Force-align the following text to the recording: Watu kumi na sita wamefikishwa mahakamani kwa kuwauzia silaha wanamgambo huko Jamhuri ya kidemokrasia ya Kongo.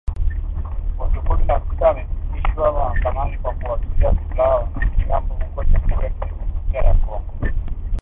Watu 0.99 1.21
kumi 1.21 1.45
na 1.45 1.61
sita 1.69 1.87
wamefikishwa 1.87 2.73
mahakamani 2.73 3.37
kwa 3.37 3.53
kuwauzia 3.53 4.15
silaha 4.29 4.55
wanamgambo 4.55 5.33
huko 5.33 5.63
Jamhuri 5.63 6.05
ya 6.05 6.11
kidemokrasia 6.11 6.79
ya 6.81 6.93
Kongo. 6.93 7.23